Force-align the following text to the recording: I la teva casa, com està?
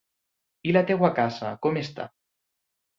I 0.69 0.73
la 0.77 0.83
teva 0.93 1.13
casa, 1.21 1.55
com 1.67 1.81
està? 1.85 2.11